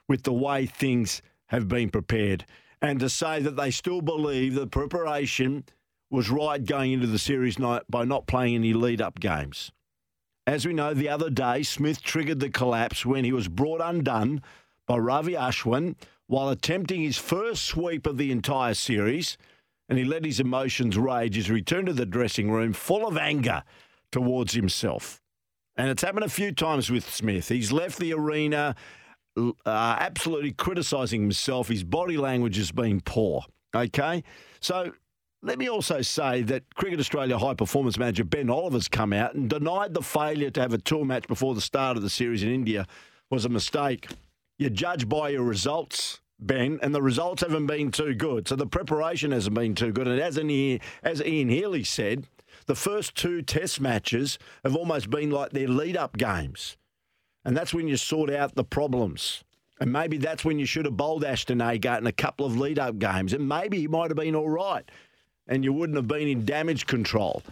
[0.09, 2.45] with the way things have been prepared.
[2.81, 5.65] And to say that they still believe the preparation
[6.11, 9.73] was right going into the series night by not playing any lead up games.
[10.47, 14.43] As we know, the other day, Smith triggered the collapse when he was brought undone
[14.87, 15.97] by Ravi Ashwin
[16.29, 19.37] while attempting his first sweep of the entire series,
[19.89, 23.17] and he let his emotions rage as he returned to the dressing room full of
[23.17, 23.63] anger
[24.11, 25.21] towards himself.
[25.77, 27.49] And it's happened a few times with Smith.
[27.49, 28.75] He's left the arena
[29.37, 31.69] uh, absolutely criticising himself.
[31.69, 33.43] His body language has been poor.
[33.75, 34.25] Okay?
[34.61, 34.93] So
[35.43, 39.51] let me also say that Cricket Australia high performance manager Ben Oliver's come out and
[39.51, 42.49] denied the failure to have a tour match before the start of the series in
[42.49, 42.87] India
[43.31, 44.09] was a mistake.
[44.59, 48.49] You judge by your results, Ben, and the results haven't been too good.
[48.49, 50.07] So the preparation hasn't been too good.
[50.07, 52.27] And as, Ian, as Ian Healy said,
[52.67, 56.77] the first two test matches have almost been like their lead up games.
[57.45, 59.45] And that's when you sort out the problems.
[59.81, 62.79] And maybe that's when you should have bowled Ashton Agar in a couple of lead
[62.79, 63.33] up games.
[63.33, 64.91] And maybe he might have been all right.
[65.47, 67.43] And you wouldn't have been in damage control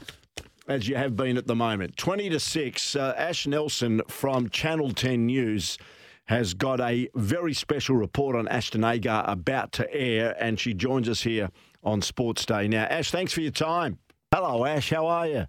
[0.67, 1.97] as you have been at the moment.
[1.97, 5.79] 20 to 6, uh, Ash Nelson from Channel 10 News
[6.27, 11.09] has got a very special report on Ashton Agar about to air, and she joins
[11.09, 11.51] us here
[11.83, 12.69] on Sports Day.
[12.69, 13.99] Now, Ash, thanks for your time.
[14.33, 14.91] Hello, Ash.
[14.91, 15.47] How are you?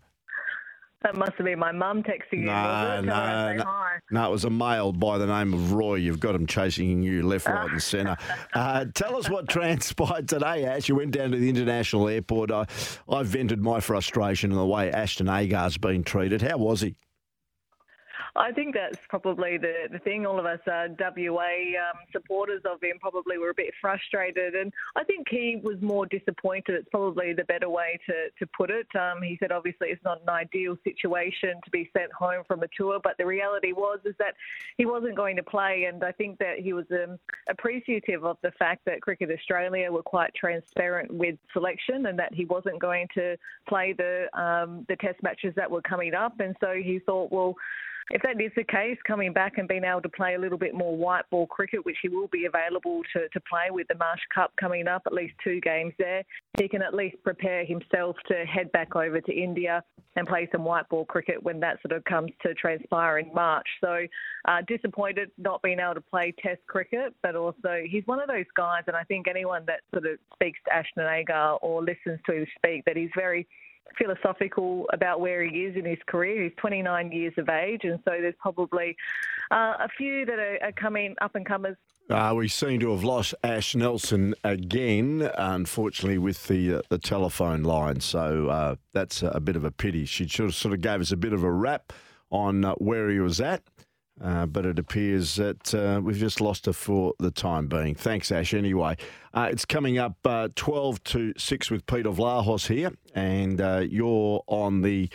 [1.06, 2.46] That must have been my mum texting you.
[2.46, 3.64] No, no, no.
[4.10, 5.96] no, it was a male by the name of Roy.
[5.96, 8.18] You've got him chasing you left, right, and centre.
[8.54, 10.88] Uh, tell us what transpired today, Ash.
[10.88, 12.52] You went down to the international airport.
[12.52, 12.66] I,
[13.10, 16.42] I vented my frustration in the way Ashton Agar's been treated.
[16.42, 16.96] How was he?
[18.38, 20.26] I think that's probably the, the thing.
[20.26, 24.74] All of us uh, WA um, supporters of him probably were a bit frustrated, and
[24.98, 26.76] I think he was more disappointed.
[26.76, 28.88] It's probably the better way to, to put it.
[28.94, 32.68] Um, he said obviously it's not an ideal situation to be sent home from a
[32.78, 34.36] tour, but the reality was is that
[34.78, 37.18] he wasn't going to play, and I think that he was um,
[37.50, 42.44] appreciative of the fact that Cricket Australia were quite transparent with selection, and that he
[42.44, 46.74] wasn't going to play the um, the Test matches that were coming up, and so
[46.74, 47.56] he thought, well
[48.12, 50.76] if that is the case, coming back and being able to play a little bit
[50.76, 54.22] more white ball cricket, which he will be available to, to play with the Marsh
[54.34, 56.24] Cup coming up, at least two games there,
[56.60, 59.84] he can at least prepare himself to head back over to India
[60.16, 63.68] and play some white ball cricket when that sort of comes to transpire in March.
[63.82, 64.06] So
[64.48, 68.46] uh, disappointed not being able to play Test cricket, but also he's one of those
[68.56, 72.34] guys, and I think anyone that sort of speaks to Ashton Agar or listens to
[72.34, 73.48] him speak, that he's very
[73.98, 76.44] philosophical about where he is in his career.
[76.44, 78.96] He's 29 years of age, and so there's probably
[79.52, 81.78] uh, a few that are, are coming up and comers.
[82.08, 87.64] Uh, we seem to have lost Ash Nelson again, unfortunately, with the uh, the telephone
[87.64, 88.00] line.
[88.00, 90.06] So uh, that's a bit of a pity.
[90.06, 91.92] She sort of gave us a bit of a rap
[92.30, 93.64] on uh, where he was at.
[94.22, 97.94] Uh, but it appears that uh, we've just lost her for the time being.
[97.94, 98.54] Thanks, Ash.
[98.54, 98.96] Anyway,
[99.34, 104.42] uh, it's coming up uh, 12 to 6 with Peter Vlahos here, and uh, you're
[104.48, 105.10] on the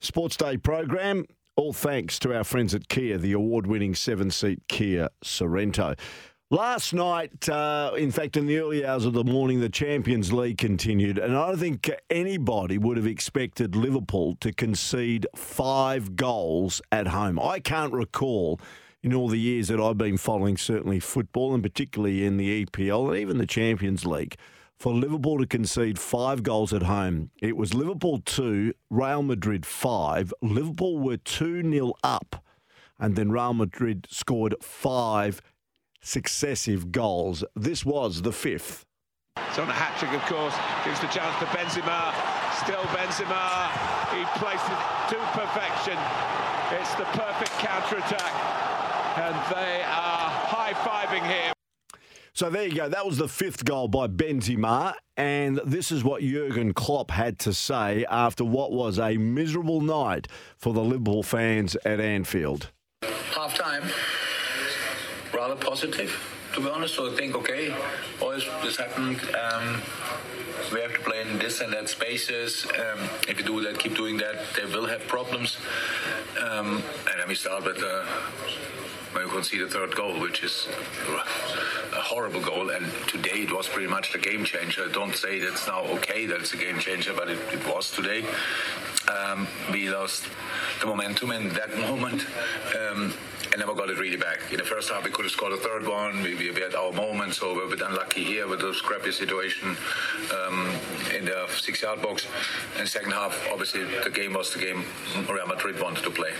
[0.00, 1.24] Sports Day program.
[1.56, 5.98] All thanks to our friends at Kia, the award winning seven seat Kia Sorento.
[6.50, 10.56] Last night, uh, in fact, in the early hours of the morning, the Champions League
[10.56, 17.08] continued, and I don't think anybody would have expected Liverpool to concede five goals at
[17.08, 17.38] home.
[17.38, 18.58] I can't recall
[19.02, 23.10] in all the years that I've been following, certainly football, and particularly in the EPL
[23.10, 24.36] and even the Champions League,
[24.74, 27.30] for Liverpool to concede five goals at home.
[27.42, 30.32] It was Liverpool 2, Real Madrid 5.
[30.40, 32.42] Liverpool were 2 0 up,
[32.98, 35.42] and then Real Madrid scored five
[36.00, 37.44] successive goals.
[37.54, 38.84] This was the fifth.
[39.36, 40.54] It's on a hat trick, of course.
[40.84, 42.12] Gives the chance to Benzema.
[42.62, 43.70] Still Benzema.
[44.14, 44.82] He places it
[45.14, 45.98] to perfection.
[46.80, 48.32] It's the perfect counter attack.
[49.16, 51.52] And they are high fiving here.
[52.32, 52.88] So there you go.
[52.88, 54.94] That was the fifth goal by Benzema.
[55.16, 60.28] And this is what Jurgen Klopp had to say after what was a miserable night
[60.56, 62.70] for the Liverpool fans at Anfield.
[63.34, 63.82] Half time,
[65.32, 66.12] rather positive,
[66.54, 66.94] to be honest.
[66.94, 67.74] So I think, okay,
[68.18, 69.20] boys, this happened.
[69.34, 69.82] Um,
[70.72, 72.66] we have to play in this and that spaces.
[72.66, 75.58] Um, if you do that, keep doing that, they will have problems.
[76.40, 78.04] Um, and then we start with uh,
[79.12, 80.68] when you concede the third goal, which is
[81.92, 82.70] a horrible goal.
[82.70, 84.88] And today it was pretty much the game changer.
[84.88, 88.24] Don't say that's now okay that it's a game changer, but it, it was today.
[89.08, 90.24] Um, we lost
[90.80, 92.26] the momentum in that moment.
[92.78, 93.14] Um,
[93.50, 94.40] and never got it really back.
[94.50, 96.22] In the first half, we could have scored a third one.
[96.22, 99.12] We, we had our moments, so we were a bit unlucky here with the scrappy
[99.12, 99.76] situation
[100.34, 100.70] um,
[101.16, 102.26] in the six-yard box.
[102.78, 104.84] And second half, obviously, the game was the game
[105.28, 106.32] Real Madrid wanted to play.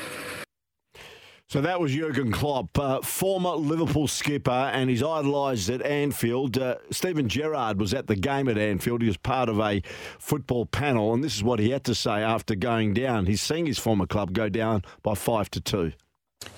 [1.50, 6.59] So that was Jurgen Klopp, uh, former Liverpool skipper, and he's idolised at Anfield.
[6.59, 9.00] Uh, Steven Gerrard was at the game at Anfield.
[9.00, 9.80] He was part of a
[10.18, 13.24] football panel, and this is what he had to say after going down.
[13.24, 15.92] He's seeing his former club go down by five to two.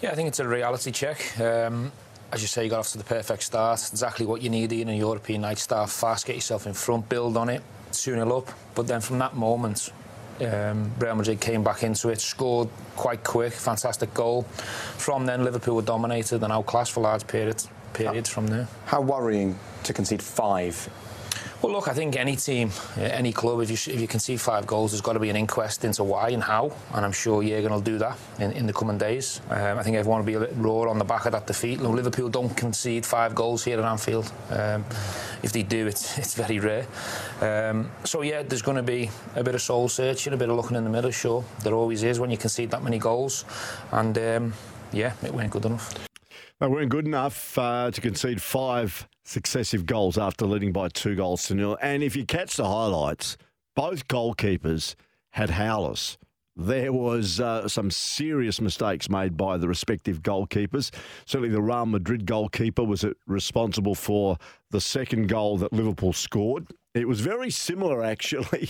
[0.02, 1.38] Yeah, I think it's a reality check.
[1.40, 1.92] Um,
[2.32, 3.80] as you say, you got off to the perfect start.
[3.90, 5.58] Exactly what you need in a European night.
[5.58, 7.62] Start fast, get yourself in front, build on it,
[7.92, 8.48] 2 0 up.
[8.74, 9.92] But then from that moment,
[10.40, 14.42] um, Real Madrid came back into it, scored quite quick, fantastic goal.
[14.96, 18.68] From then, Liverpool were dominated and outclassed for large periods, periods from there.
[18.86, 20.88] How worrying to concede five
[21.62, 24.92] well, look, I think any team, any club, if you if you concede five goals,
[24.92, 27.80] there's got to be an inquest into why and how, and I'm sure Jurgen will
[27.80, 29.42] do that in, in the coming days.
[29.50, 31.80] Um, I think everyone will be a bit raw on the back of that defeat.
[31.80, 34.32] Liverpool don't concede five goals here at Anfield.
[34.50, 34.84] Um,
[35.42, 36.86] if they do, it's it's very rare.
[37.40, 40.56] Um, so yeah, there's going to be a bit of soul searching, a bit of
[40.56, 41.12] looking in the mirror.
[41.12, 43.44] Sure, there always is when you concede that many goals,
[43.92, 44.54] and um,
[44.92, 46.09] yeah, it weren't good enough.
[46.60, 51.44] They weren't good enough uh, to concede five successive goals after leading by two goals
[51.44, 51.78] to nil.
[51.80, 53.38] And if you catch the highlights,
[53.74, 54.94] both goalkeepers
[55.30, 56.18] had howlers.
[56.54, 60.90] There was uh, some serious mistakes made by the respective goalkeepers.
[61.24, 64.36] Certainly, the Real Madrid goalkeeper was responsible for
[64.70, 66.66] the second goal that Liverpool scored.
[66.92, 68.68] It was very similar, actually,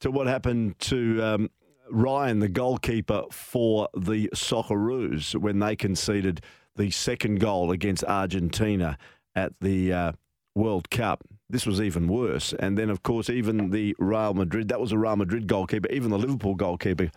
[0.00, 1.50] to what happened to um,
[1.90, 6.40] Ryan, the goalkeeper for the Socceroos, when they conceded
[6.76, 8.98] the second goal against Argentina
[9.34, 10.12] at the uh,
[10.54, 11.22] World Cup.
[11.48, 12.52] This was even worse.
[12.58, 16.10] And then, of course, even the Real Madrid, that was a Real Madrid goalkeeper, even
[16.10, 17.10] the Liverpool goalkeeper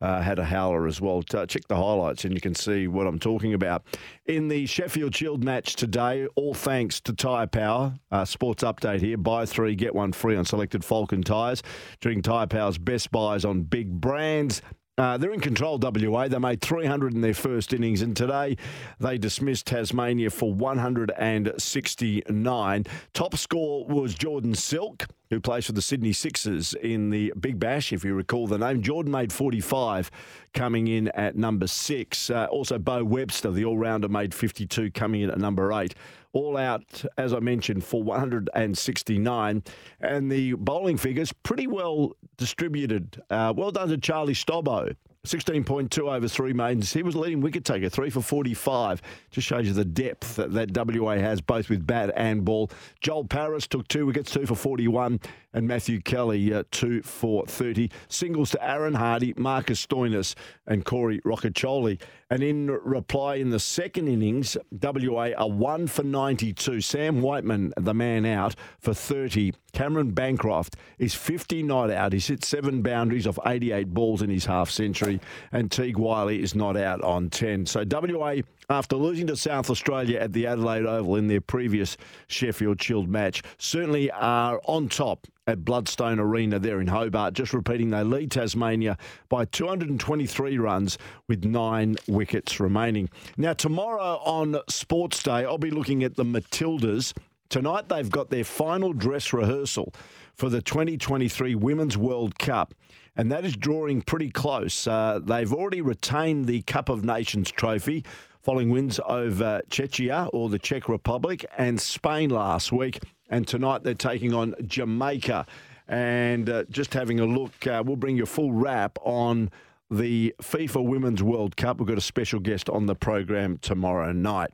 [0.00, 1.22] uh, had a howler as well.
[1.22, 3.84] check the highlights and you can see what I'm talking about.
[4.26, 7.94] In the Sheffield Shield match today, all thanks to Tyre Power.
[8.10, 11.62] Uh, sports update here buy three, get one free on selected Falken tyres.
[12.00, 14.62] During Tyre Power's best buys on big brands.
[14.98, 16.26] Uh, they're in control, WA.
[16.26, 18.56] They made 300 in their first innings, and today
[18.98, 22.84] they dismissed Tasmania for 169.
[23.12, 27.92] Top score was Jordan Silk, who plays for the Sydney Sixers in the Big Bash,
[27.92, 28.80] if you recall the name.
[28.80, 30.10] Jordan made 45,
[30.54, 32.30] coming in at number six.
[32.30, 35.94] Uh, also, Beau Webster, the all rounder, made 52, coming in at number eight
[36.36, 39.62] all out, as I mentioned, for 169.
[40.00, 43.22] And the bowling figures pretty well distributed.
[43.30, 44.94] Uh, well done to Charlie Stobo.
[45.26, 46.92] 16.2 over three maidens.
[46.92, 49.02] He was leading wicket taker, three for 45.
[49.30, 52.70] Just shows you the depth that, that WA has, both with bat and ball.
[53.00, 55.20] Joel Paris took two wickets, two for 41,
[55.52, 57.90] and Matthew Kelly, uh, two for 30.
[58.08, 60.34] Singles to Aaron Hardy, Marcus Stoinis,
[60.66, 62.00] and Corey Rocchiccioli.
[62.28, 66.80] And in reply in the second innings, WA are one for 92.
[66.80, 69.52] Sam Whiteman, the man out for 30.
[69.72, 72.12] Cameron Bancroft is 50 not out.
[72.12, 75.15] He's hit seven boundaries off 88 balls in his half century.
[75.52, 77.66] And Teague Wyllie is not out on 10.
[77.66, 78.36] So WA,
[78.68, 81.96] after losing to South Australia at the Adelaide Oval in their previous
[82.28, 87.34] Sheffield Shield match, certainly are on top at Blundstone Arena there in Hobart.
[87.34, 88.98] Just repeating, they lead Tasmania
[89.28, 90.98] by 223 runs
[91.28, 93.08] with nine wickets remaining.
[93.36, 97.14] Now, tomorrow on Sports Day, I'll be looking at the Matildas.
[97.48, 99.94] Tonight, they've got their final dress rehearsal
[100.34, 102.74] for the 2023 Women's World Cup.
[103.16, 104.86] And that is drawing pretty close.
[104.86, 108.04] Uh, they've already retained the Cup of Nations trophy
[108.42, 113.00] following wins over Czechia or the Czech Republic and Spain last week.
[113.28, 115.46] And tonight they're taking on Jamaica.
[115.88, 119.50] And uh, just having a look, uh, we'll bring you a full wrap on
[119.90, 121.78] the FIFA Women's World Cup.
[121.78, 124.50] We've got a special guest on the program tomorrow night.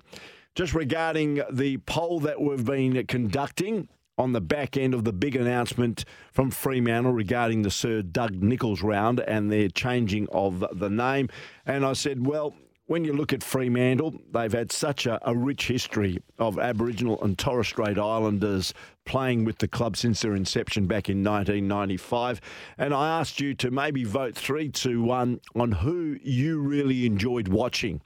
[0.54, 3.88] Just regarding the poll that we've been conducting
[4.18, 8.82] on the back end of the big announcement from Fremantle regarding the Sir Doug Nicholls
[8.82, 11.28] round and their changing of the name.
[11.66, 12.54] And I said, well,
[12.86, 17.38] when you look at Fremantle, they've had such a, a, rich history of Aboriginal and
[17.38, 18.74] Torres Strait Islanders
[19.06, 22.40] playing with the club since their inception back in 1995.
[22.76, 27.48] And I asked you to maybe vote 3 to 1 on who you really enjoyed
[27.48, 28.02] watching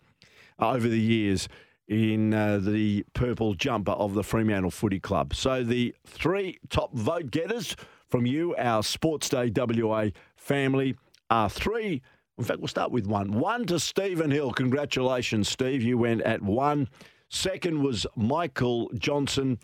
[0.59, 1.49] over the years
[1.89, 5.35] in uh, the purple jumper of the Fremantle Footy Club.
[5.35, 7.77] So the three top vote getters
[8.09, 10.97] from you, our Sports Day WA family,
[11.31, 12.03] are three.
[12.39, 13.33] In fact, we'll start with one.
[13.33, 14.53] One to Stephen Hill.
[14.53, 15.83] Congratulations, Steve.
[15.83, 16.89] You went at one.
[17.29, 19.59] Second was Michael Johnson.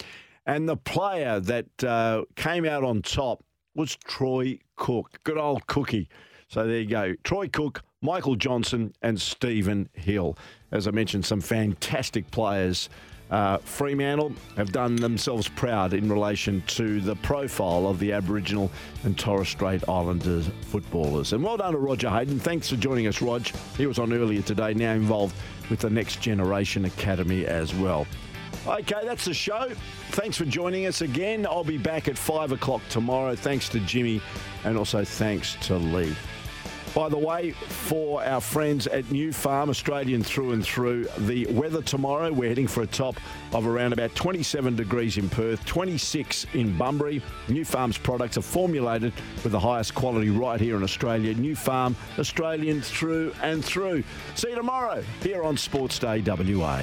[0.46, 3.44] And the player that uh, came out on top
[3.74, 5.18] was Troy Cook.
[5.24, 6.08] Good old Cookie.
[6.48, 7.14] So there you go.
[7.24, 10.36] Troy Cook, Michael Johnson, and Stephen Hill.
[10.72, 12.90] As I mentioned, some fantastic players.
[13.30, 18.70] Uh, Fremantle have done themselves proud in relation to the profile of the Aboriginal
[19.04, 21.32] and Torres Strait Islanders footballers.
[21.32, 22.38] And well done to Roger Hayden.
[22.38, 23.46] Thanks for joining us, Rog.
[23.78, 25.34] He was on earlier today, now involved
[25.70, 28.06] with the Next Generation Academy as well.
[28.66, 29.70] Okay, that's the show.
[30.10, 31.46] Thanks for joining us again.
[31.46, 33.34] I'll be back at 5 o'clock tomorrow.
[33.34, 34.20] Thanks to Jimmy
[34.64, 36.14] and also thanks to Lee.
[36.94, 41.80] By the way, for our friends at New Farm, Australian through and through, the weather
[41.80, 43.16] tomorrow, we're heading for a top
[43.54, 47.22] of around about 27 degrees in Perth, 26 in Bunbury.
[47.48, 51.32] New Farm's products are formulated with the highest quality right here in Australia.
[51.32, 54.04] New Farm, Australian through and through.
[54.34, 56.82] See you tomorrow here on Sports Day WA.